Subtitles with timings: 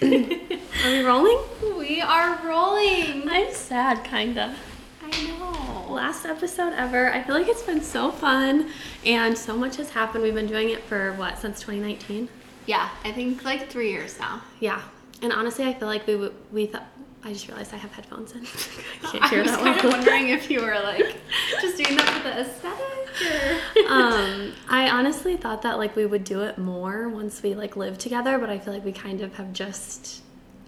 [0.02, 1.38] Are we rolling?
[1.76, 3.28] We are rolling.
[3.28, 4.54] I'm sad, kinda.
[5.02, 5.92] I know.
[5.92, 7.12] Last episode ever.
[7.12, 8.70] I feel like it's been so fun
[9.04, 10.22] and so much has happened.
[10.22, 12.28] We've been doing it for what, since 2019?
[12.66, 14.42] Yeah, I think like three years now.
[14.60, 14.82] Yeah.
[15.22, 16.86] And honestly, I feel like we w- we thought.
[17.24, 18.42] I just realized I have headphones in.
[19.02, 19.92] I can't I hear was that kind of well.
[19.94, 21.16] wondering if you were like
[21.60, 22.97] just doing that for the aesthetic
[23.88, 27.98] um, I honestly thought that like we would do it more once we like live
[27.98, 30.22] together, but I feel like we kind of have just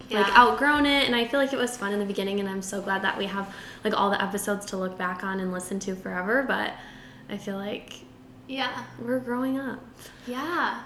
[0.09, 0.33] like Yeah.
[0.37, 2.81] outgrown it and I feel like it was fun in the beginning and I'm so
[2.81, 5.95] glad that we have like all the episodes to look back on and listen to
[5.95, 6.73] forever, but
[7.29, 8.01] I feel like
[8.47, 8.83] yeah.
[8.99, 9.79] we're growing up.
[10.27, 10.81] Yeah.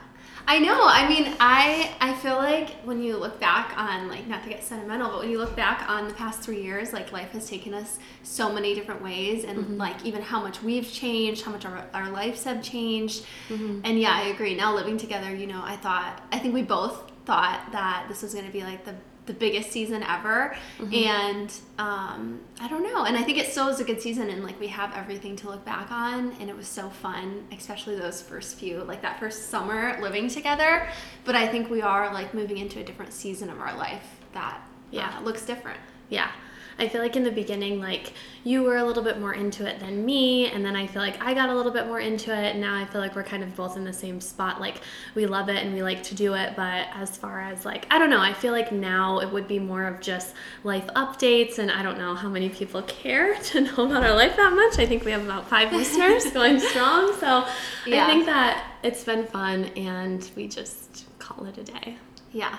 [0.47, 0.79] I know.
[0.83, 4.63] I mean, I I feel like when you look back on like not to get
[4.63, 7.73] sentimental, but when you look back on the past 3 years, like life has taken
[7.73, 9.77] us so many different ways and mm-hmm.
[9.77, 13.25] like even how much we've changed, how much our, our lives have changed.
[13.49, 13.81] Mm-hmm.
[13.83, 14.55] And yeah, I agree.
[14.55, 18.33] Now living together, you know, I thought I think we both thought that this was
[18.33, 20.55] going to be like the the biggest season ever.
[20.93, 23.05] And um, i don't know.
[23.05, 25.49] And i think it still is a good season and like we have everything to
[25.49, 26.31] look back on.
[26.39, 30.87] And it was so fun especially those first few like that first summer living together.
[31.23, 34.61] But i think we are like moving into a different season of our life that
[34.91, 35.15] Yeah.
[35.17, 35.79] uh, looks different.
[36.09, 36.29] Yeah.
[36.77, 39.79] I feel like in the beginning, like you were a little bit more into it
[39.79, 42.51] than me, and then I feel like I got a little bit more into it.
[42.51, 44.59] And now I feel like we're kind of both in the same spot.
[44.59, 44.81] Like
[45.15, 47.97] we love it and we like to do it, but as far as like, I
[47.97, 51.71] don't know, I feel like now it would be more of just life updates, and
[51.71, 54.77] I don't know how many people care to know about our life that much.
[54.79, 57.13] I think we have about five listeners going strong.
[57.19, 57.47] So
[57.85, 58.03] Yeah.
[58.05, 61.97] I think that it's been fun, and we just call it a day.
[62.31, 62.57] yeah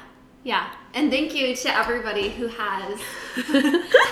[0.52, 3.00] yeah and thank you to everybody who has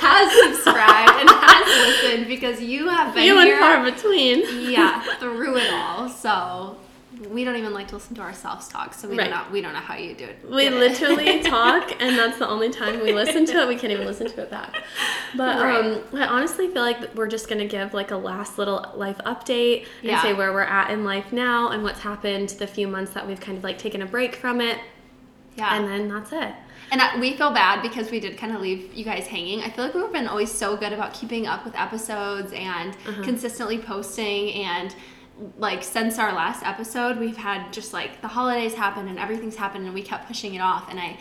[0.04, 4.70] has subscribed and has listened because you have been Few and far between.
[4.70, 6.08] yeah, through it all.
[6.08, 6.76] So
[7.30, 9.30] we don't even like to listen to ourselves talk, so we Right.
[9.30, 10.38] don't know we don't know how you do it.
[10.50, 13.68] We literally talk, and that's the only time we listen to it.
[13.68, 14.74] We can't even listen to it back.
[15.36, 15.84] But Right.
[15.84, 19.86] um, I honestly feel like we're just gonna give like a last little life update
[20.02, 20.22] and Yeah.
[20.22, 23.40] say where we're at in life now and what's happened the few months that we've
[23.40, 24.78] kind of like taken a break from it,
[25.56, 25.76] yeah.
[25.76, 26.54] and then that's it.
[26.90, 29.60] And I, we feel bad because we did kind of leave you guys hanging.
[29.62, 33.22] I feel like we've been always so good about keeping up with episodes and Uh-huh.
[33.22, 34.52] consistently posting.
[34.54, 34.94] And
[35.58, 39.86] like since our last episode, we've had just like the holidays happen and everything's happened,
[39.86, 40.88] and we kept pushing it off.
[40.90, 41.18] And I,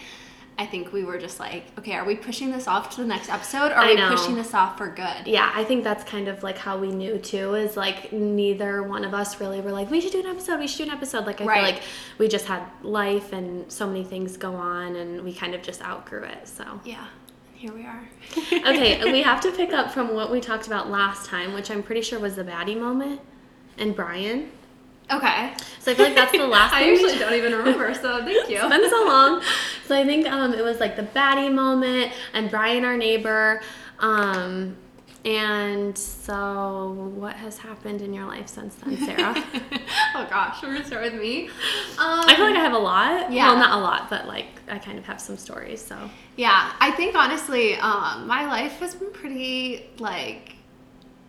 [0.57, 3.29] I think we were just like, okay, are we pushing this off to the next
[3.29, 3.71] episode?
[3.71, 5.25] Or are we pushing this off for good?
[5.25, 7.55] Yeah, I think that's kind of like how we knew too.
[7.55, 10.59] Is like neither one of us really were like we should do an episode.
[10.59, 11.25] We should do an episode.
[11.25, 11.63] Like I Right.
[11.65, 11.83] feel like
[12.19, 15.81] we just had life and so many things go on, and we kind of just
[15.81, 16.47] outgrew it.
[16.47, 16.79] So.
[16.85, 17.05] Yeah.
[17.55, 18.07] Here we are.
[18.69, 21.81] okay, we have to pick up from what we talked about last time, which I'm
[21.81, 23.21] pretty sure was the baddie moment
[23.77, 24.51] and Brian.
[25.11, 25.53] Okay.
[25.79, 28.57] So I feel like that's the last I usually don't even remember, so thank you.
[28.57, 29.41] It's been so long.
[29.85, 33.61] So I think um, it was like the baddie moment and Brian, our neighbor.
[33.99, 34.77] Um,
[35.25, 39.33] and so, what has happened in your life since then, Sarah?
[40.15, 41.47] oh gosh, we're gonna start with me.
[41.47, 43.31] Um, I feel like I have a lot.
[43.31, 43.47] Yeah.
[43.47, 45.81] Well, not a lot, but like I kind of have some stories.
[45.81, 50.55] So yeah, I think honestly, um, my life has been pretty like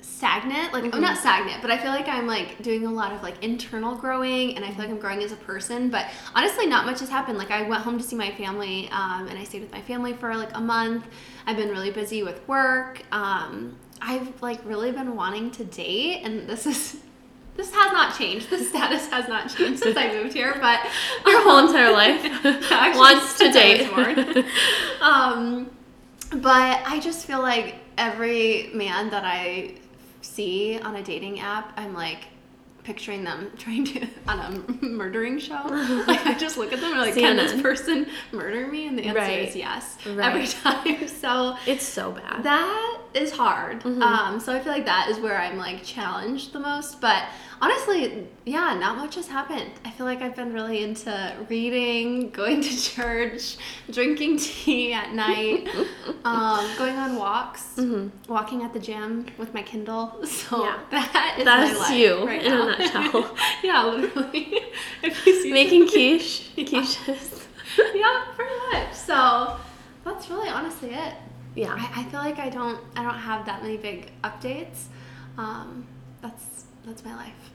[0.04, 0.72] stagnant.
[0.72, 0.94] Like Mm-hmm.
[0.94, 3.94] I'm not stagnant, but I feel like I'm like doing a lot of like internal
[3.94, 5.88] growing, and I feel like I'm growing as a person.
[5.90, 7.38] But honestly, not much has happened.
[7.38, 10.12] Like I went home to see my family, um, and I stayed with my family
[10.12, 11.06] for like a month.
[11.46, 13.02] I've been really busy with work.
[13.12, 16.96] Um, I've like really been wanting to date, and this is.
[17.56, 18.50] This has not changed.
[18.50, 20.80] The status has not changed since I moved here, but
[21.24, 22.20] your whole entire life
[22.72, 24.44] Actually, wants to date.
[25.00, 25.70] um,
[26.42, 29.74] but I just feel like every man that I
[30.24, 32.24] see on a dating app, I'm like
[32.82, 35.54] picturing them trying to on a murdering show.
[36.06, 38.86] like I just look at them and like, can this person murder me?
[38.86, 39.48] And the answer Right.
[39.48, 40.26] is yes Right.
[40.34, 40.46] every
[40.98, 41.08] time.
[41.08, 42.42] So it's so bad.
[42.44, 43.80] that is hard.
[43.82, 44.02] Mm-hmm.
[44.02, 47.00] Um, so I feel like that is where I'm like challenged the most.
[47.00, 47.24] But
[47.60, 49.70] honestly, yeah, not much has happened.
[49.84, 53.56] I feel like I've been really into reading, going to church,
[53.90, 55.68] drinking tea at night,
[56.24, 57.78] um, going on walks,
[58.28, 60.20] walking at the gym with my Kindle.
[60.26, 60.64] So Mm-hmm.
[60.64, 60.78] Yeah.
[60.90, 63.36] that is my That's life you right in a nutshell.
[63.62, 64.60] yeah, literally.
[65.02, 67.44] if you see Making quiche, quiches.
[67.94, 68.92] yeah, pretty much.
[68.94, 69.56] So
[70.04, 71.14] that's really honestly it.
[71.54, 71.74] Yeah.
[71.76, 74.86] I, I feel like I don't I don't have that many big updates.
[75.38, 75.86] Um,
[76.20, 77.50] that's that's my life.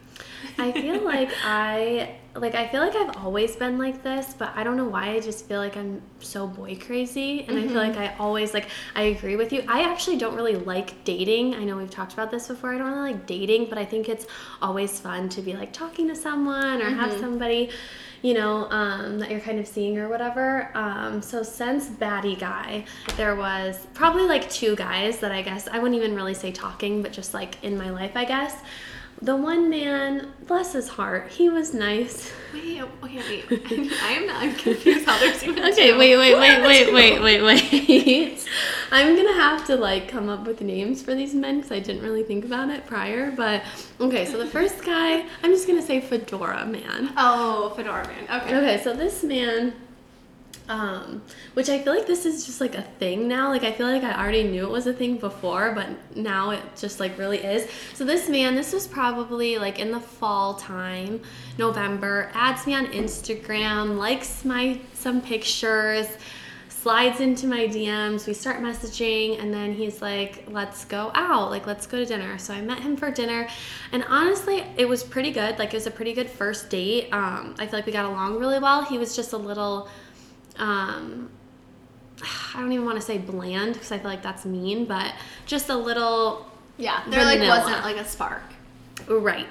[0.57, 4.63] I feel like I like I feel like I've always been like this, but I
[4.63, 7.97] don't know why I just feel like I'm so boy crazy and I feel like
[7.97, 9.63] I always like I agree with you.
[9.67, 11.55] I actually don't really like dating.
[11.55, 12.73] I know we've talked about this before.
[12.73, 14.27] I don't really like dating, but I think it's
[14.61, 17.69] always fun to be like talking to someone or have somebody
[18.21, 20.71] you know, um, that you're kind of seeing or whatever.
[20.75, 22.83] Um, so since Baddie Guy,
[23.15, 27.01] there was probably like two guys that I guess I wouldn't even really say talking,
[27.01, 28.61] but just like in my life, I guess.
[29.21, 32.31] The one man, bless his heart, he was nice.
[32.53, 33.91] Wait, okay, wait.
[34.01, 35.97] I am not I'm confused how there's even Okay, two.
[35.97, 38.47] wait, wait, wait, wait, wait, wait, wait.
[38.91, 42.01] I'm gonna have to like come up with names for these men because I didn't
[42.01, 43.29] really think about it prior.
[43.31, 43.63] But
[43.99, 47.11] okay, so the first guy, I'm just gonna say Fedora Man.
[47.17, 48.41] Oh, Fedora Man.
[48.41, 48.55] Okay.
[48.57, 49.73] Okay, so this man,
[50.69, 51.23] um,
[51.55, 53.49] which I feel like this is just like a thing now.
[53.49, 56.61] Like I feel like I already knew it was a thing before, but now it
[56.77, 57.67] just like really is.
[57.95, 61.21] So this man, this was probably like in the fall time,
[61.57, 66.07] November, adds me on Instagram, likes my some pictures,
[66.69, 68.27] slides into my DMs.
[68.27, 71.49] We start messaging, and then he's like, "Let's go out.
[71.49, 73.47] Like let's go to dinner." So I met him for dinner,
[73.91, 75.57] and honestly, it was pretty good.
[75.57, 77.11] Like it was a pretty good first date.
[77.11, 78.83] Um, I feel like we got along really well.
[78.85, 79.89] He was just a little
[80.59, 81.29] um
[82.53, 85.13] I don't even want to say bland because I feel like that's mean, but
[85.45, 86.45] just a little
[86.77, 88.43] Yeah, there like wasn't like a spark.
[89.07, 89.47] right.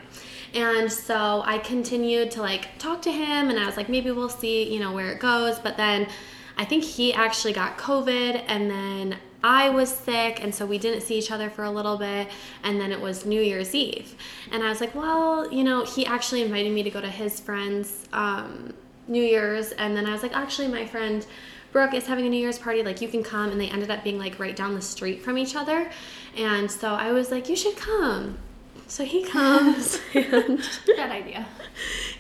[0.54, 4.28] And so I continued to like talk to him and I was like maybe we'll
[4.28, 6.08] see, you know, where it goes, but then
[6.56, 11.02] I think he actually got COVID and then I was sick and so we didn't
[11.02, 12.28] see each other for a little bit
[12.64, 14.14] and then it was New Year's Eve.
[14.50, 17.38] And I was like, well, you know, he actually invited me to go to his
[17.38, 18.74] friend's um,
[19.08, 21.26] New Year's and then I was like, actually my friend
[21.72, 24.02] Brooke is having a New Year's party, like you can come and they ended up
[24.02, 25.90] being like right down the street from each other.
[26.36, 28.38] And so I was like, you should come.
[28.86, 30.62] So he comes and
[30.96, 31.46] Bad idea.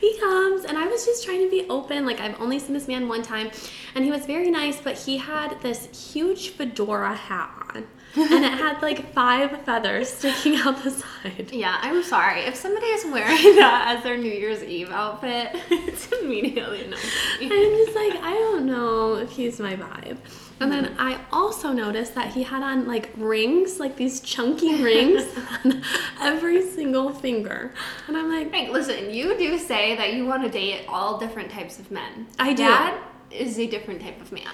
[0.00, 2.04] he comes and I was just trying to be open.
[2.04, 3.50] Like I've only seen this man one time
[3.94, 7.86] and he was very nice, but he had this huge fedora hat on.
[8.16, 11.50] And it had like five feathers sticking out the side.
[11.52, 12.40] Yeah, I'm sorry.
[12.42, 17.02] If somebody is wearing that as their New Year's Eve outfit, it's immediately annoying.
[17.40, 20.18] I'm just like, I don't know if he's my vibe.
[20.60, 25.24] And then I also noticed that he had on like rings, like these chunky rings
[25.64, 25.82] on
[26.20, 27.72] every single finger.
[28.08, 31.50] And I'm like, Hey, listen, you do say that you want to date all different
[31.50, 32.26] types of men.
[32.38, 32.64] I do.
[32.64, 33.00] That
[33.30, 34.50] is a different type of man.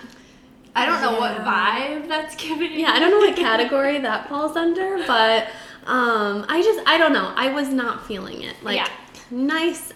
[0.77, 2.79] I don't know what vibe that's giving.
[2.79, 5.45] yeah, I don't know what category that falls under, but
[5.87, 7.33] um, I just, I don't know.
[7.37, 8.57] I was not feeling it.
[8.63, 8.89] Like, Yeah.
[9.31, 9.93] nice.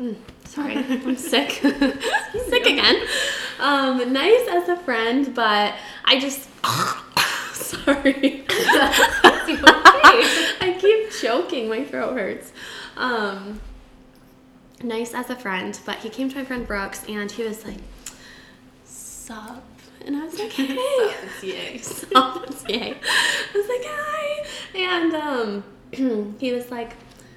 [0.00, 1.50] mm, Sorry, I'm sick.
[1.52, 2.96] sick again.
[3.58, 5.74] Um, nice as a friend, but
[6.04, 6.48] I just.
[7.54, 8.44] Sorry.
[10.60, 11.68] I keep choking.
[11.68, 12.52] My throat hurts.
[12.96, 13.60] Um,
[14.82, 17.78] nice as a friend, but he came to my friend Brooke's and he was like,
[18.84, 19.64] "Sup,"
[20.06, 21.78] and I was like, "Hey." Yay.
[21.78, 22.94] Soft, yay.
[22.94, 24.46] I was like, hi.
[24.74, 25.64] And um,
[26.38, 26.94] he was like,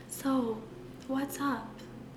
[0.10, 0.62] so,
[1.08, 1.68] what's up?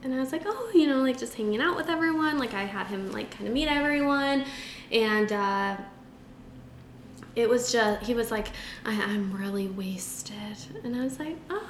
[0.03, 2.39] And I was like, oh, you know, like just hanging out with everyone.
[2.39, 4.45] Like I had him like kind of meet everyone.
[4.93, 5.77] And uh,
[7.35, 8.49] it was just, he was like,
[8.85, 10.35] I, I'm really wasted.
[10.85, 11.68] And I was like, oh,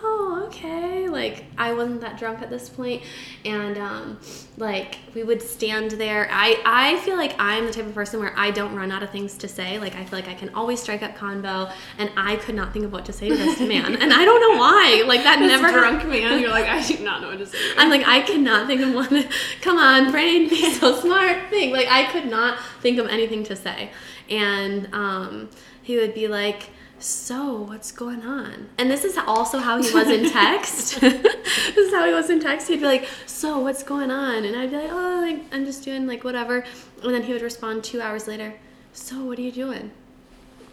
[0.48, 1.08] okay.
[1.08, 3.02] Like I wasn't that drunk at this point.
[3.44, 4.18] And um,
[4.56, 6.28] like we would stand there.
[6.30, 9.10] I, I feel like I'm the type of person where I don't run out of
[9.10, 9.78] things to say.
[9.78, 11.72] Like I feel like I can always strike up convo.
[11.98, 14.00] And I could not think of what to say to this man.
[14.00, 15.04] And I don't know why.
[15.06, 17.58] Like that This never drunk man, you're like, I do not know what to say.
[17.76, 19.28] I'm like, I cannot think of one.
[19.60, 21.50] Come on, brain, be so smart.
[21.50, 23.90] Think like I could not think of anything to say,
[24.28, 25.48] and um,
[25.82, 30.08] he would be like, "So, what's going on?" And this is also how he was
[30.08, 31.00] in text.
[31.00, 32.68] this is how he was in text.
[32.68, 35.84] He'd be like, "So, what's going on?" And I'd be like, "Oh, like I'm just
[35.84, 36.64] doing like whatever,"
[37.02, 38.54] and then he would respond two hours later,
[38.92, 39.90] "So, what are you doing?"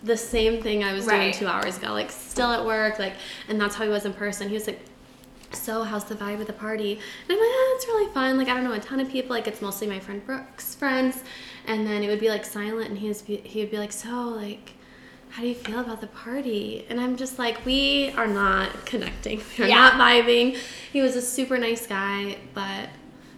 [0.04, 3.14] The same thing I was doing two hours ago, like still at work, like,
[3.48, 4.50] and that's how he was in person.
[4.50, 4.80] He was like,
[5.56, 6.94] so how's the vibe at the party?
[6.94, 8.38] And I'm like, oh, it's really fun.
[8.38, 9.32] Like I don't know a ton of people.
[9.32, 11.24] Like it's mostly my friend Brooke's friends.
[11.66, 14.30] And then it would be like silent, and he was he would be like, so
[14.30, 14.74] like,
[15.36, 16.86] how do you feel about the party?
[16.90, 19.42] And I'm just like, we are not connecting.
[19.60, 19.76] We're Yeah.
[19.76, 20.58] not vibing.
[20.94, 22.88] He was a super nice guy, but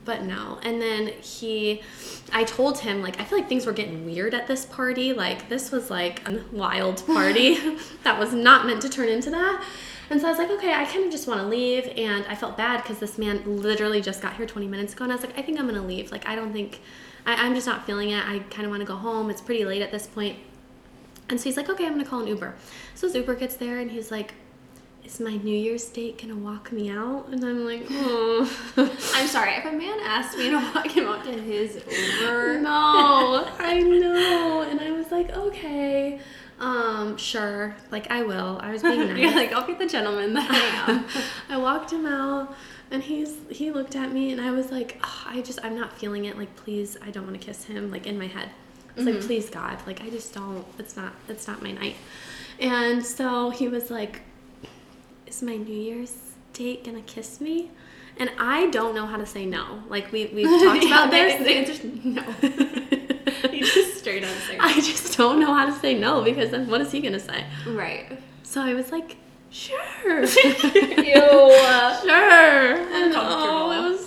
[0.06, 0.58] but no.
[0.63, 1.82] And then he,
[2.32, 5.12] I told him like I feel like things were getting weird at this party.
[5.12, 7.56] Like this was like a wild party
[8.04, 9.66] that was not meant to turn into that.
[10.12, 11.92] And so I was like, okay, I kind of just want to leave.
[11.98, 15.04] And I felt bad because this man literally just got here 20 minutes ago.
[15.04, 16.13] And I was like, I think I'm going to leave.
[16.13, 16.80] Like, I don't think,
[17.25, 18.25] I, I'm just not feeling it.
[18.25, 19.30] I kind of want to go home.
[19.30, 20.38] It's pretty late at this point.
[21.29, 22.55] And so he's like, okay, I'm going to call an Uber.
[22.96, 24.34] So his Uber gets there and he's like,
[25.03, 27.27] is my New Year's date to walk me out?
[27.29, 28.50] And I'm like, oh.
[29.15, 29.53] I'm sorry.
[29.53, 34.62] If a man asked me to walk him out to his Uber, No, I know.
[34.69, 36.19] And I was like, okay,
[36.60, 37.75] um, sure.
[37.91, 38.60] Like, I will.
[38.62, 39.17] I was being nice.
[39.17, 41.05] you're like, I'll be the gentleman that I am.
[41.50, 42.55] I walked him out
[42.91, 45.91] And he's he looked at me and I was like, "Ugh, I just I'm not
[45.93, 46.38] feeling it.
[46.38, 47.91] Like, please, I don't want to kiss him.
[47.91, 48.50] Like in my head,
[48.98, 49.27] it's like, mm-hmm.
[49.27, 50.66] please God, like I just don't.
[50.80, 51.96] It's not it's not my night.
[52.60, 54.22] And so he was like,
[55.27, 56.13] "Is my New Year's
[56.54, 57.70] date gonna kiss me?"
[58.20, 59.84] And I don't know how to say no.
[59.89, 61.44] Like we we've talked Yeah, about this.
[61.44, 62.24] the answer's no.
[63.54, 66.68] You just straight on say I just don't know how to say no because then
[66.70, 67.46] what is he gonna say?
[67.68, 68.18] Right.
[68.44, 69.18] So I was like,
[69.51, 70.22] sure.
[70.22, 70.25] Ew.
[70.25, 70.42] Sure.
[72.75, 73.13] And Uncomfortable.
[73.13, 74.07] oh, it was.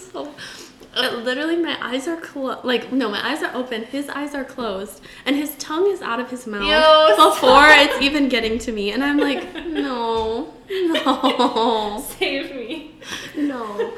[0.97, 2.64] Uh, literally, my eyes are closed.
[2.64, 3.85] Like, no, my eyes are open.
[3.85, 7.35] His eyes are closed, and his tongue is out of his mouth Ew, before
[7.68, 7.78] stop.
[7.90, 8.90] it's even getting to me.
[8.92, 12.94] And I'm like, no, no, Save me.
[13.37, 13.92] no.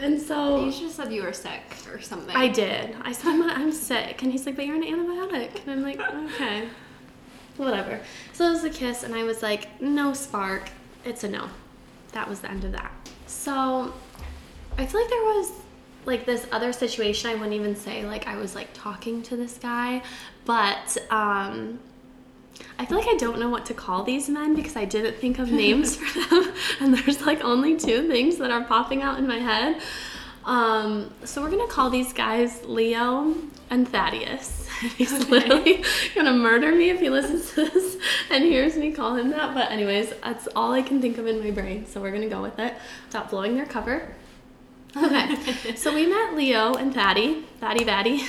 [0.00, 2.34] And so You should have said you were sick or something.
[2.34, 2.96] I did.
[3.02, 4.22] I said, I'm, I'm sick.
[4.22, 5.60] And he's like, but you're on an antibiotic.
[5.66, 6.68] And I'm like, okay.
[7.58, 8.00] Whatever.
[8.32, 10.70] So it was a kiss, and I was like, no spark.
[11.04, 11.48] It's a no.
[12.12, 12.90] That was the end of that.
[13.26, 13.92] So
[14.78, 15.52] I feel like there was
[16.04, 17.30] like this other situation.
[17.30, 20.02] I wouldn't even say like I was like talking to this guy,
[20.44, 21.78] but um,
[22.78, 25.38] I feel like I don't know what to call these men because I didn't think
[25.38, 29.26] of names for them, and there's like only two things that are popping out in
[29.26, 29.80] my head.
[30.44, 33.34] Um, so we're gonna call these guys Leo
[33.68, 34.66] and Thaddeus.
[34.96, 37.98] He's literally gonna murder me if he listens to this
[38.30, 39.54] and hears me call him that.
[39.54, 41.86] But anyways, that's all I can think of in my brain.
[41.86, 42.74] So we're gonna go with it
[43.06, 44.14] without blowing their cover.
[44.96, 48.26] Okay, so we met Leo and Thaddy, Thaddy Vaddy.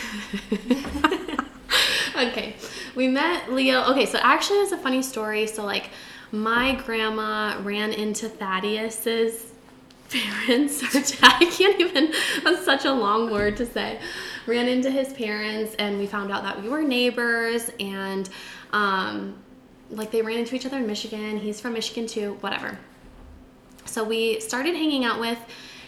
[2.15, 2.55] okay,
[2.95, 3.83] we met Leo.
[3.91, 5.47] Okay, so actually, it was a funny story.
[5.47, 5.89] So like,
[6.31, 9.53] my grandma ran into Thaddeus's
[10.09, 11.37] parents or dad.
[11.41, 12.13] I can't even.
[12.43, 13.99] That's such a long word to say.
[14.45, 18.29] Ran into his parents, and we found out that we were neighbors, and
[18.71, 19.35] um,
[19.89, 21.37] like they ran into each other in Michigan.
[21.37, 22.37] He's from Michigan too.
[22.41, 22.77] Whatever.
[23.85, 25.39] So we started hanging out with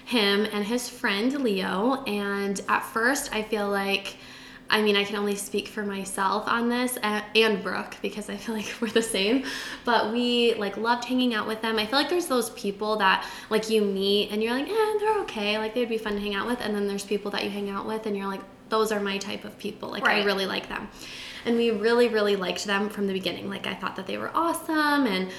[0.05, 2.03] him and his friend Leo.
[2.03, 4.17] And at first, I feel like,
[4.69, 8.55] I mean, I can only speak for myself on this and Brooke because I feel
[8.55, 9.45] like we're the same.
[9.85, 11.77] But we like loved hanging out with them.
[11.77, 15.19] I feel like there's those people that like you meet and you're like, eh, they're
[15.21, 15.57] okay.
[15.57, 16.59] Like they'd be fun to hang out with.
[16.61, 19.17] And then there's people that you hang out with and you're like, those are my
[19.17, 19.89] type of people.
[19.89, 20.89] Like I really like them.
[21.45, 23.49] And we really, really liked them from the beginning.
[23.49, 25.29] Like I thought that they were awesome and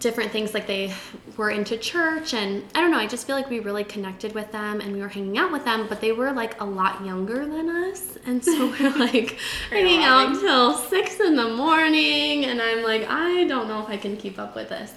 [0.00, 0.92] different things like they
[1.36, 4.50] were into church and I don't know, I just feel like we really connected with
[4.50, 7.46] them and we were hanging out with them, but they were like a lot younger
[7.46, 8.16] than us.
[8.26, 9.38] And so we're like
[9.68, 13.96] hanging out till six in the morning and I'm like, I don't know if I
[13.98, 14.94] can keep up with this.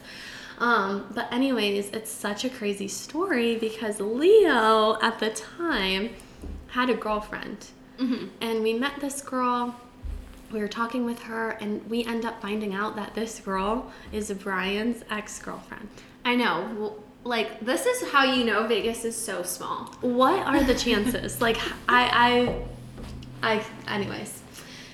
[0.57, 6.11] Um, but anyways, it's such a crazy story because Leo at the time
[6.67, 7.67] had a girlfriend.
[8.41, 9.75] And we met this girl
[10.53, 14.31] we were talking with her and we end up finding out that this girl is
[14.31, 15.89] Brian's ex-girlfriend.
[16.23, 16.95] I know.
[17.25, 19.85] Like this is how you know Vegas is so small.
[20.01, 21.41] What are the chances?
[21.41, 21.57] like
[21.89, 22.63] I
[23.41, 24.41] I I anyways.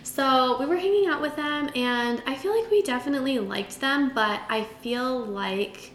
[0.03, 4.11] So we were hanging out with them and I feel like we definitely liked them,
[4.13, 5.93] but I feel like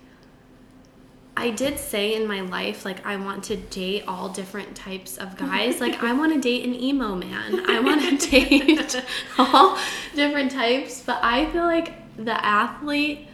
[1.36, 5.36] I did say in my life, like, I want to date all different types of
[5.46, 5.80] guys.
[5.80, 7.68] Like, I want to date an emo man.
[7.68, 9.02] I want to date
[9.38, 9.76] all
[10.14, 11.02] different types.
[11.04, 13.26] But I feel like the athlete,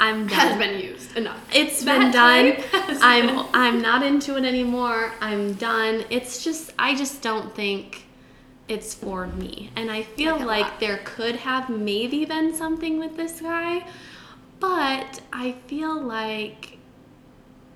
[0.00, 0.38] I'm done.
[0.40, 1.40] Has been used enough.
[1.54, 2.64] It's That been done.
[3.00, 5.12] I'm been- I'm not into it anymore.
[5.20, 6.04] I'm done.
[6.10, 8.04] It's just I just don't think
[8.66, 9.70] it's for me.
[9.76, 13.86] And I feel Like like there could have maybe been something with this guy,
[14.58, 16.73] but I feel like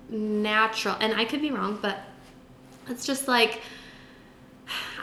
[0.09, 1.99] natural and I could be wrong, but
[2.87, 3.61] it's just like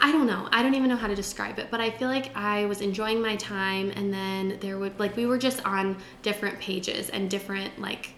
[0.01, 0.49] I don't know.
[0.53, 3.21] I don't even know how to describe it, but I feel like I was enjoying
[3.21, 7.81] my time and then there would like we were just on different pages and different
[7.81, 8.11] like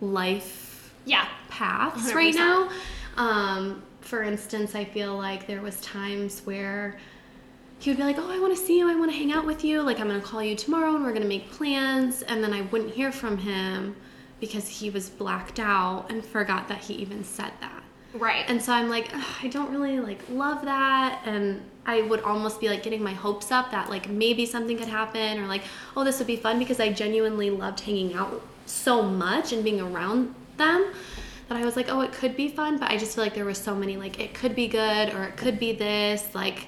[0.00, 1.26] life Yeah.
[1.48, 2.14] paths 100%.
[2.14, 2.68] right now.
[3.16, 6.98] Um, for instance, I feel like there was times where
[7.78, 8.88] he would be like, "Oh, I want to see you.
[8.88, 9.82] I want to hang out with you.
[9.82, 12.52] Like I'm going to call you tomorrow and we're going to make plans." And then
[12.52, 13.96] I wouldn't hear from him
[14.40, 17.82] because he was blacked out and forgot that he even said that.
[18.14, 18.44] Right.
[18.48, 19.10] And so I'm like,
[19.42, 21.22] I don't really like love that.
[21.24, 24.88] And I would almost be like getting my hopes up that like maybe something could
[24.88, 25.62] happen or like,
[25.96, 29.80] oh, this would be fun because I genuinely loved hanging out so much and being
[29.80, 30.92] around them
[31.48, 32.78] that I was like, oh, it could be fun.
[32.78, 35.24] But I just feel like there was so many like it could be good or
[35.24, 36.66] it could be this like,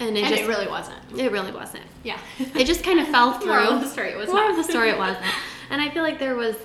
[0.00, 0.98] and it and just it really wasn't.
[1.16, 1.84] it really wasn't.
[2.04, 2.18] Yeah.
[2.38, 3.52] It just kind of fell through.
[3.52, 4.50] Of the story, it was not.
[4.50, 5.24] of the story, it wasn't.
[5.70, 6.56] And I feel like there was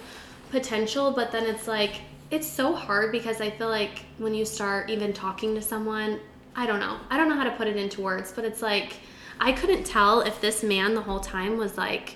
[0.52, 4.90] potential, but then it's like it's so hard because I feel like when you start
[4.90, 6.20] even talking to someone,
[6.56, 6.98] I don't know.
[7.10, 8.98] I don't know how to put it into words, but it's like
[9.40, 12.16] I couldn't tell if this man the whole time was like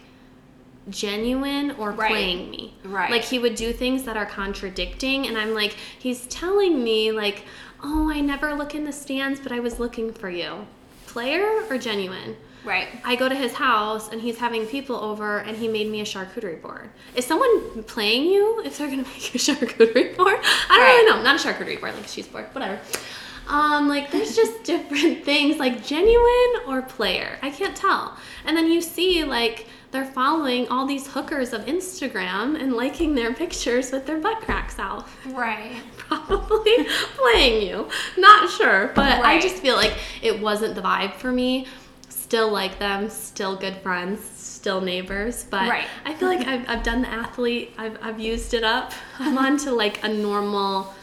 [0.90, 2.10] genuine or Right.
[2.10, 2.74] playing me.
[2.84, 3.12] Right.
[3.12, 7.44] Like he would do things that are contradicting and I'm like he's telling me like,
[7.84, 10.66] "Oh, I never look in the stands, but I was looking for you."
[11.08, 12.38] Player or genuine?
[12.68, 12.90] Right.
[13.06, 16.04] I go to his house and he's having people over and he made me a
[16.04, 16.90] charcuterie board.
[17.16, 20.38] Is someone playing you if they're gonna make you a charcuterie board?
[20.40, 20.88] I don't Right.
[20.88, 21.24] really know.
[21.24, 22.80] Not a charcuterie board, like a cheese board, whatever.
[23.48, 27.40] Um, like there's just different things, like genuine or player.
[27.42, 28.18] I can't tell.
[28.46, 33.34] And then you see like they're following all these hookers of Instagram and liking their
[33.34, 35.78] pictures with their butt cracks out Right.
[35.98, 37.88] probably playing you.
[38.18, 41.68] Not sure, but I just feel like it wasn't the vibe for me.
[42.28, 45.88] Still like them, still good friends, still neighbors, but Right.
[46.06, 48.92] I feel like I've, I've done the athlete, I've, I've used it up.
[49.20, 50.94] I'm on to like a normal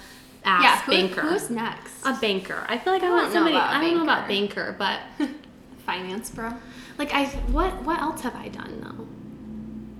[0.45, 0.83] ass Yeah.
[0.83, 1.23] Who, banker.
[1.23, 1.93] Who's next?
[2.05, 2.63] a banker.
[2.69, 3.57] I feel like I, I want somebody.
[3.57, 4.77] I don't know about banker.
[4.79, 5.01] but
[5.87, 6.53] Finance bro.
[6.99, 9.07] like I, what what else have I done though?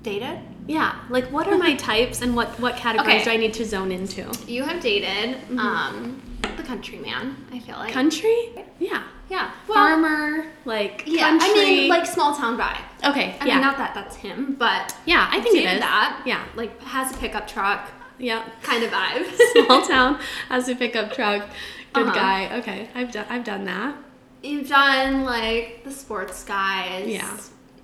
[0.03, 0.39] Dated.
[0.67, 3.25] Yeah, like what are my types and what what categories Okay.
[3.25, 4.31] do I need to zone into?
[4.47, 5.59] You have dated Mm-hmm.
[5.59, 6.21] um
[6.57, 7.37] the country man.
[7.53, 7.93] I feel like.
[7.93, 8.51] Country?
[8.79, 9.03] Yeah.
[9.29, 9.51] yeah.
[9.69, 11.29] Well, Farmer, like yeah.
[11.29, 11.49] country.
[11.49, 12.81] I mean, like small town guy.
[13.05, 16.23] okay, I yeah, mean, not that that's him, but yeah, I think it dated that.
[16.27, 18.45] Yeah, Like has a pickup truck yeah.
[18.63, 19.27] kind of vibe.
[19.67, 21.49] Small town has a pickup truck.
[21.93, 22.15] Good Uh-huh.
[22.15, 22.57] guy.
[22.59, 23.97] Okay, I've done I've done that.
[24.43, 27.07] You've done like the sports guys.
[27.09, 27.37] Yeah.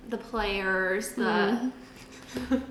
[0.09, 1.13] The players.
[1.13, 1.71] The.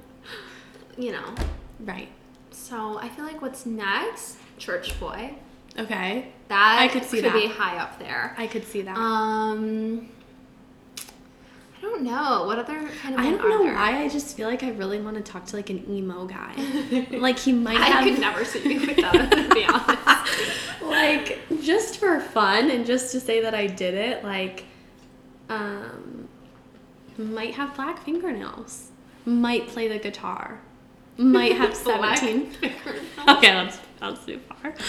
[0.99, 1.35] you know.
[1.81, 2.09] Right.
[2.51, 4.37] So I feel like what's next?
[4.59, 5.35] Church boy.
[5.79, 7.33] Okay, That I could see that.
[7.33, 8.35] be high up there.
[8.37, 8.97] I could see that.
[8.97, 10.09] Um,
[11.79, 12.45] I don't know.
[12.47, 13.75] What other kind of I don't know there?
[13.75, 14.03] why.
[14.03, 16.53] I just feel like I really want to talk to like an emo guy.
[17.13, 19.31] like he might I have could never see you with that.
[19.31, 20.83] To be honest.
[20.83, 24.23] like just for fun and just to say that I did it.
[24.25, 24.65] Like,
[25.49, 26.29] um,
[27.17, 28.89] might have black fingernails.
[29.25, 30.61] Might play the guitar.
[31.17, 32.51] Might have seventeen.
[32.51, 33.07] fingernails.
[33.29, 34.73] okay, that's that's too far.
[34.73, 34.81] That's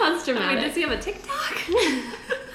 [0.00, 0.64] I mean, dramatic.
[0.64, 1.58] does he have a TikTok?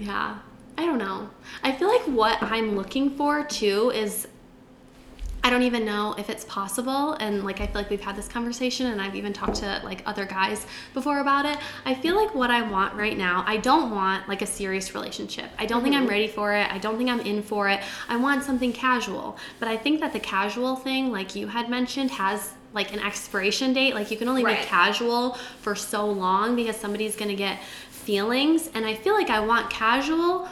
[0.00, 0.38] Yeah.
[0.78, 1.28] I don't know.
[1.62, 4.26] I feel like what I'm looking for too is
[5.44, 8.28] I don't even know if it's possible and like I feel like we've had this
[8.28, 11.58] conversation and I've even talked to like other guys before about it.
[11.84, 15.50] I feel like what I want right now, I don't want like a serious relationship.
[15.58, 16.10] I don't think I'm mm-hmm.
[16.10, 16.70] ready for it.
[16.72, 17.80] I don't think I'm in for it.
[18.08, 19.36] I want something casual.
[19.58, 23.72] But I think that the casual thing like you had mentioned has like an expiration
[23.72, 23.94] date.
[23.94, 24.58] Like you can only Right.
[24.60, 27.58] be casual for so long because somebody's going to get
[27.90, 30.48] feelings and I feel like I want casual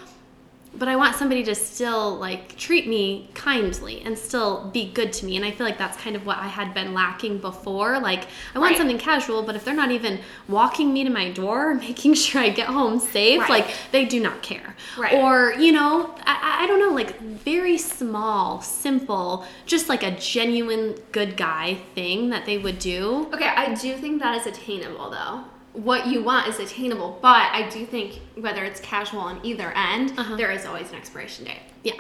[0.79, 5.27] but I want somebody to still like treat me kindly and still be good to
[5.27, 5.37] me.
[5.37, 7.99] And I feel like that's kind of what I had been lacking before.
[7.99, 8.79] Like I want Right.
[8.79, 12.51] something casual, but if they're not even walking me to my door, making sure I
[12.51, 13.51] get home safe, Right.
[13.51, 14.77] like they do not care.
[14.97, 15.14] Right.
[15.14, 20.95] Or you know, I, I don't know, like very small, simple, just like a genuine
[21.12, 23.29] good guy thing that they would do.
[23.35, 25.45] Okay, I do think that is attainable though.
[25.79, 30.12] What you want is attainable, but I do think whether it's casual on either end,
[30.19, 30.35] Uh-huh.
[30.35, 31.61] there is always an expiration date.
[31.85, 31.93] Yeah.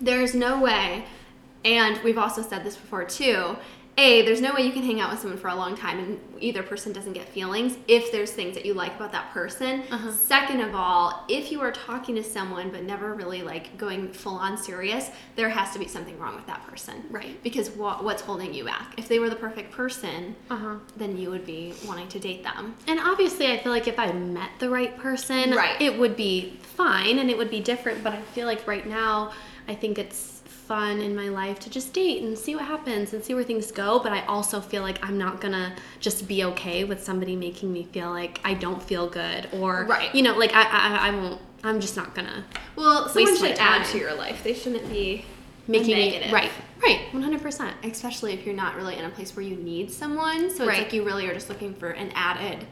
[0.00, 1.04] There's no way,
[1.64, 3.56] and we've also said this before too.
[3.98, 6.18] A, there's no way you can hang out with someone for a long time and
[6.40, 9.82] either person doesn't get feelings if there's things that you like about that person.
[9.90, 10.10] Uh-huh.
[10.10, 14.36] Second of all, if you are talking to someone but never really like going full
[14.36, 17.04] on serious, there has to be something wrong with that person.
[17.10, 17.42] Right.
[17.42, 18.94] Because what, what's holding you back?
[18.96, 20.74] If they were the perfect person, Uh huh.
[20.96, 22.74] then you would be wanting to date them.
[22.86, 25.78] And obviously, I feel like if I met the right person, Right.
[25.80, 28.02] it would be fine and it would be different.
[28.02, 29.32] But I feel like right now,
[29.68, 30.29] I think it's
[30.70, 33.72] fun in my life to just date and see what happens and see where things
[33.72, 33.98] go.
[33.98, 37.82] But I also feel like I'm not gonna just be okay with somebody making me
[37.90, 40.14] feel like I don't feel good or, Right.
[40.14, 41.40] you know, like I, I, I won't.
[41.64, 42.44] I'm just not gonna
[42.76, 44.44] Well, someone should add to your life.
[44.44, 45.24] They shouldn't be
[45.66, 46.32] making negative.
[46.32, 47.42] right, right, 100.
[47.42, 50.50] percent especially if you're not really in a place where you need someone.
[50.50, 50.78] So it's Right.
[50.84, 52.64] like you really are just looking for an added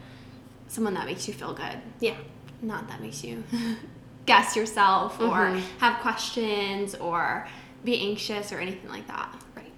[0.68, 2.14] someone that makes you feel good, Yeah,
[2.62, 3.42] not that makes you
[4.26, 5.62] guess yourself or Mhm.
[5.80, 7.48] have questions or
[7.84, 9.34] be anxious or anything like that.
[9.56, 9.72] right,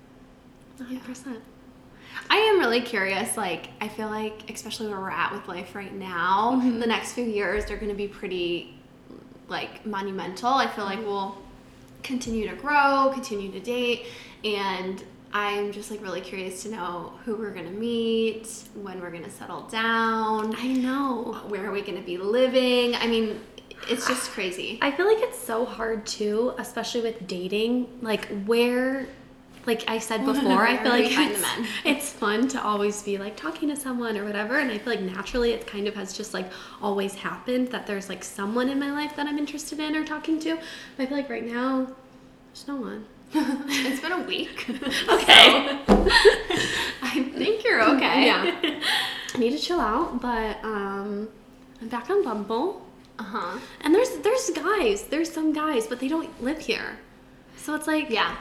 [0.78, 1.02] 100.
[1.04, 1.38] percent
[2.28, 3.36] I am really curious.
[3.36, 6.80] Like, I feel like, especially where we're at with life right now, Mhm.
[6.80, 8.74] the next few years they're going to be pretty,
[9.48, 10.48] like, monumental.
[10.54, 11.36] I feel like we'll
[12.02, 14.06] continue to grow, continue to date,
[14.44, 19.10] and I'm just like really curious to know who we're going to meet, when we're
[19.10, 21.40] going to settle down, I know.
[21.48, 22.96] where are we going to be living.
[22.96, 23.40] I mean,
[23.90, 24.78] it's just crazy.
[24.80, 27.88] I feel like it's so hard too, especially with dating.
[28.00, 29.06] Like where,
[29.66, 31.44] like I said before, I feel like it's,
[31.84, 34.58] it's fun to always be like talking to someone or whatever.
[34.58, 36.50] And I feel like naturally it kind of has just like
[36.80, 40.38] always happened that there's like someone in my life that I'm interested in or talking
[40.40, 40.56] to.
[40.96, 41.88] But I feel like right now,
[42.48, 43.06] there's no one.
[43.32, 44.68] it's been a week.
[44.68, 45.78] Okay.
[47.02, 48.26] I think you're okay.
[48.26, 48.80] Yeah.
[49.34, 51.28] I need to chill out, but um,
[51.80, 52.84] I'm back on Bumble.
[53.20, 53.58] Uh huh.
[53.82, 56.90] And there's there's guys, there's some guys, but they don't live here.
[57.56, 58.34] So it's like Yeah.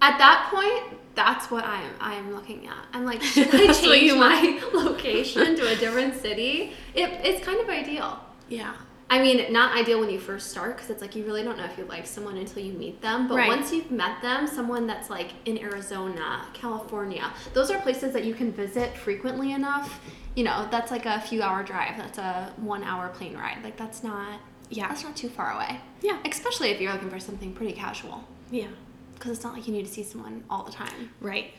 [0.00, 1.94] At that point, that's what I am.
[2.00, 2.82] I am looking at.
[2.94, 4.40] I'm like, should I change my
[4.74, 6.72] location to a different city?
[6.94, 8.10] It, it's kind of ideal.
[8.48, 8.74] yeah.
[9.10, 11.64] I mean, not ideal when you first start because it's like you really don't know
[11.64, 13.28] if you like someone until you meet them.
[13.28, 13.48] But Right.
[13.48, 18.34] once you've met them, someone that's like in Arizona, California, those are places that you
[18.34, 20.00] can visit frequently enough.
[20.34, 21.96] You know, that's like a few hour drive.
[21.98, 23.58] That's a one hour plane ride.
[23.62, 24.40] Like that's not.
[24.70, 24.88] Yeah.
[24.88, 25.78] That's not too far away.
[26.00, 26.18] Yeah.
[26.24, 28.24] Especially if you're looking for something pretty casual.
[28.50, 28.68] Yeah.
[29.14, 31.10] Because it's not like you need to see someone all the time.
[31.20, 31.52] Right.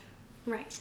[0.45, 0.77] Right.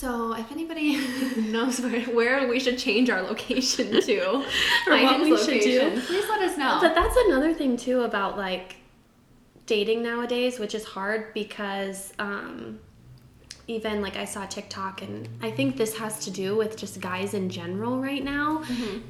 [0.00, 0.96] So if anybody
[1.36, 4.20] knows where, where we should change our location to,
[4.86, 6.00] Or what we should do.
[6.06, 6.78] please let us know.
[6.80, 8.76] But that's another thing too about like
[9.66, 12.80] dating nowadays, which is hard because um,
[13.66, 17.34] even like I saw TikTok, and I think this has to do with just guys
[17.34, 18.64] in general right now,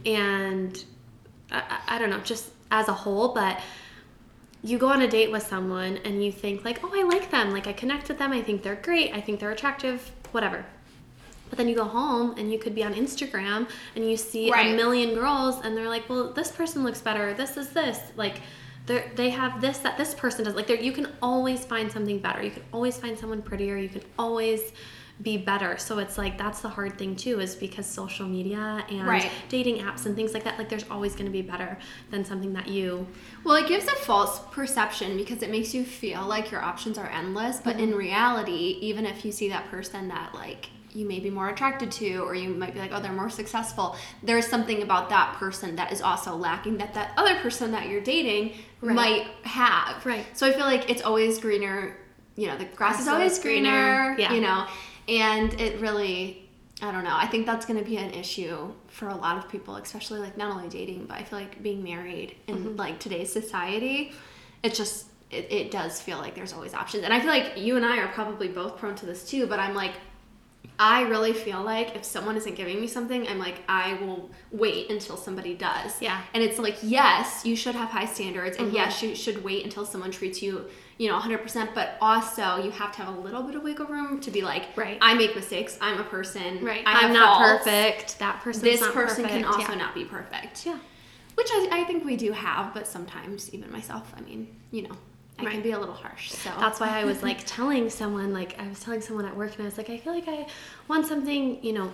[0.05, 0.85] and
[1.53, 3.61] I, I I don't know, just as a whole, but.
[4.63, 7.51] You go on a date with someone and you think like, "Oh, I like them.
[7.51, 8.31] Like I connect with them.
[8.31, 9.11] I think they're great.
[9.15, 10.13] I think they're attractive.
[10.33, 10.67] Whatever."
[11.51, 14.73] But then you go home and you could be on Instagram and you see Right.
[14.73, 17.35] a million girls and they're like, well, this person looks better.
[17.35, 17.99] This is this.
[18.17, 18.41] Like,
[18.87, 20.55] they they have this that this person does.
[20.55, 22.43] Like, there you can always find something better.
[22.43, 23.77] You can always find someone prettier.
[23.77, 24.73] You can always
[25.23, 25.77] be better.
[25.77, 29.31] So it's like that's the hard thing too, is because social media and Right.
[29.49, 30.57] dating apps and things like that.
[30.59, 31.79] Like, there's always going to be better
[32.11, 33.07] than something that you.
[33.45, 37.09] Well, it gives a false perception because it makes you feel like your options are
[37.09, 37.99] endless, but in mm-hmm.
[37.99, 42.19] reality, even if you see that person that like you may be more attracted to
[42.19, 45.93] or you might be like, "Oh, they're more successful." There's something about that person that
[45.93, 48.95] is also lacking that that other person that you're dating Right.
[48.95, 50.05] might have.
[50.07, 50.25] Right.
[50.37, 51.97] So I feel like it's always greener,
[52.37, 54.15] you know, the grass, is always greener.
[54.15, 54.33] greener, Yeah.
[54.33, 54.67] you know.
[55.09, 56.49] And it really
[56.83, 57.15] I don't know.
[57.15, 60.39] I think that's going to be an issue for a lot of people, especially like
[60.39, 62.77] not only dating, but I feel like being married in Mm-hmm.
[62.77, 64.13] like today's society.
[64.63, 67.77] It just it, it does feel like there's always options, and I feel like you
[67.77, 69.47] and I are probably both prone to this too.
[69.47, 69.93] But I'm like,
[70.83, 74.91] I really feel like if someone isn't giving me something, I'm like, I will wait
[74.91, 76.01] until somebody does.
[76.01, 76.17] Yeah.
[76.17, 76.27] Mm-hmm.
[76.33, 79.85] And it's like, yes, you should have high standards, and yes, you should wait until
[79.85, 81.75] someone treats you, you know, 100%.
[81.75, 84.75] But also, you have to have a little bit of wiggle room to be like,
[84.75, 84.97] Right.
[85.03, 85.77] I make mistakes.
[85.83, 86.65] I'm a person.
[86.65, 86.83] Right.
[86.87, 87.65] I I'm not faults.
[87.65, 88.19] perfect.
[88.19, 88.63] That person.
[88.63, 89.75] This not person can also Yeah.
[89.75, 90.65] not be perfect.
[90.65, 90.79] Yeah.
[91.35, 94.97] Which I, I think we do have, but sometimes even myself, I mean, you know,
[95.47, 96.31] I can be a little harsh.
[96.33, 99.53] So That's why I was like telling someone, like I was telling someone at work,
[99.55, 100.47] and I was like, I feel like I
[100.89, 101.93] want something, you know,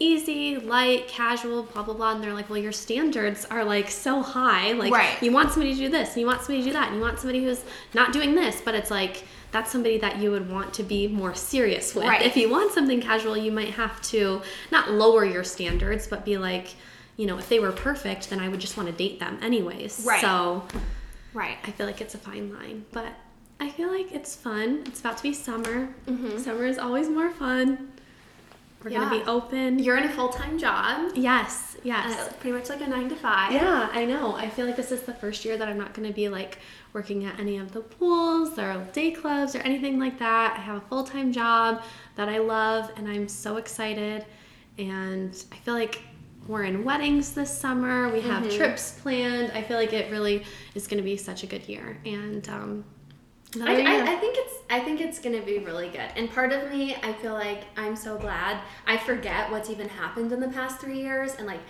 [0.00, 2.12] easy, light, casual, blah blah blah.
[2.12, 4.72] And they're like, well, your standards are like so high.
[4.72, 5.20] Like Right.
[5.22, 7.02] you want somebody to do this, and you want somebody to do that, and you
[7.02, 10.74] want somebody who's not doing this, but it's like that's somebody that you would want
[10.74, 12.04] to be more serious with.
[12.04, 12.22] Right.
[12.24, 16.36] If you want something casual, you might have to not lower your standards, but be
[16.36, 16.74] like,
[17.16, 20.04] you know, if they were perfect, then I would just want to date them anyways.
[20.06, 20.20] Right.
[20.20, 20.64] So
[21.38, 21.58] right.
[21.64, 23.12] I feel like it's a fine line, but
[23.60, 24.82] I feel like it's fun.
[24.86, 25.88] It's about to be summer.
[26.38, 27.92] Summer is always more fun.
[28.82, 29.80] We're gonna be open.
[29.80, 31.12] You're in a full time job.
[31.16, 32.16] yes, yes.
[32.16, 33.52] Uh, pretty much like a nine to five.
[33.52, 34.36] yeah, I know.
[34.36, 36.58] I feel like this is the first year that I'm not gonna be like
[36.92, 40.54] working at any of the pools or day clubs or anything like that.
[40.56, 41.82] I have a full time job
[42.14, 44.24] that I love, and I'm so excited.
[44.78, 46.00] And I feel like
[46.48, 48.08] we're in weddings this summer.
[48.10, 49.52] We have trips planned.
[49.52, 51.98] I feel like it really is gonna be such a good year.
[52.06, 52.84] And um,
[53.62, 53.82] I.
[53.82, 56.10] I, I think it's I think it's gonna be really good.
[56.16, 58.60] And part of me, I feel like I'm so glad.
[58.86, 61.60] I forget what's even happened in the past three years, and like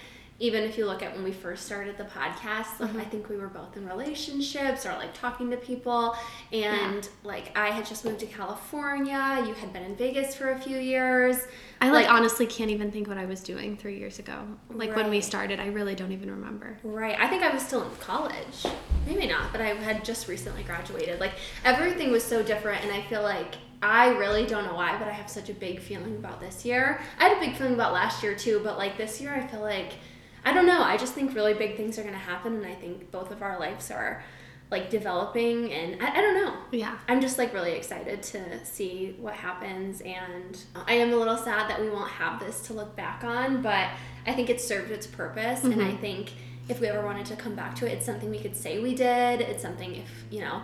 [0.41, 3.01] even if you look at when we first started the podcast, like mm-hmm.
[3.01, 6.17] I think we were both in relationships or like talking to people,
[6.53, 9.43] and like I had just moved to California.
[9.47, 11.39] You had been in Vegas for a few years.
[11.81, 14.37] I like, honestly can't even think what I was doing three years ago.
[14.71, 16.79] Like when we started, I really don't even remember.
[16.83, 17.19] Right.
[17.19, 18.67] I think I was still in college.
[19.07, 21.19] Maybe not, but I had just recently graduated.
[21.21, 21.33] Like
[21.65, 25.13] everything was so different and I feel like I really don't know why, but I
[25.13, 27.01] have such a big feeling about this year.
[27.19, 29.61] I had a big feeling about last year too, but like this year I feel
[29.61, 29.93] like
[30.45, 30.83] I don't know.
[30.83, 33.43] I just think really big things are going to happen and I think both of
[33.43, 34.23] our lives are
[34.71, 36.55] like developing and I, I don't know.
[36.73, 36.99] Yeah.
[37.09, 41.71] I'm just like really excited to see what happens, and I am a little sad
[41.71, 43.89] that we won't have this to look back on, but
[44.27, 45.97] I think it served its purpose, and I mm-hmm.
[45.99, 46.33] think
[46.69, 48.95] if we ever wanted to come back to it, it's something we could say we
[48.95, 49.41] did.
[49.41, 50.63] It's something if you know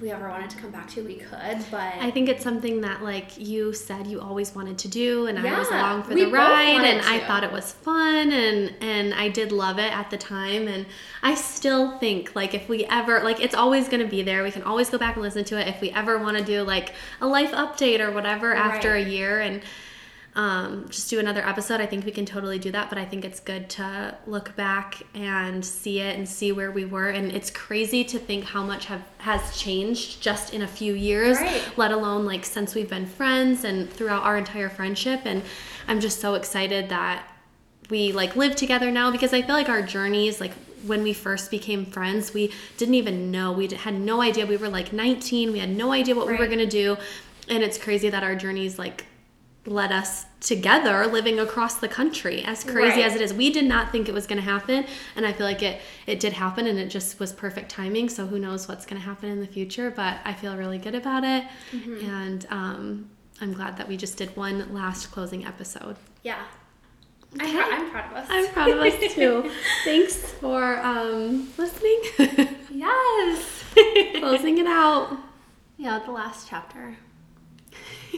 [0.00, 1.64] we ever wanted to come back to, we could.
[1.70, 5.38] But I think it's something that like you said you always wanted to do and
[5.38, 9.28] I was along for the ride and I thought it was fun and and I
[9.28, 10.86] did love it at the time and
[11.22, 14.42] I still think like if we ever like it's always going to be there.
[14.42, 16.62] We can always go back and listen to it if we ever want to do
[16.62, 19.62] like a life update or whatever after a year and
[20.34, 21.80] um, just do another episode.
[21.80, 25.02] I think we can totally do that, but I think it's good to look back
[25.14, 27.08] and see it and see where we were.
[27.08, 31.38] And it's crazy to think how much have has changed just in a few years,
[31.38, 31.62] Right.
[31.76, 35.22] let alone like since we've been friends and throughout our entire friendship.
[35.24, 35.42] And
[35.88, 37.26] I'm just so excited that
[37.90, 40.52] we like live together now because I feel like our journeys like
[40.86, 44.68] when we first became friends we didn't even know we had no idea we were
[44.68, 46.96] like 19 we had no idea what we were going to do
[47.48, 49.06] and it's crazy that our journeys like
[49.68, 53.06] led us together living across the country as crazy Right.
[53.06, 55.46] as it is we did not think it was going to happen and i feel
[55.46, 58.86] like it it did happen and it just was perfect timing so who knows what's
[58.86, 62.08] going to happen in the future but i feel really good about it Mm-hmm.
[62.10, 66.42] and um, i'm glad that we just did one last closing episode yeah,
[67.38, 67.58] I'm, Okay.
[67.60, 68.26] I'm proud of us.
[68.30, 69.50] I'm proud of us too.
[69.84, 72.00] Thanks for um, listening.
[72.72, 73.64] yes.
[74.18, 75.16] Closing it out
[75.76, 76.96] yeah, the last chapter.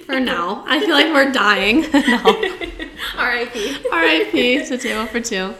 [0.06, 0.64] For now.
[0.66, 1.82] I feel like we're dying.
[1.92, 2.20] no.
[3.16, 3.76] R.I.P.
[3.92, 4.66] R.I.P.
[4.66, 5.54] to Table for Two.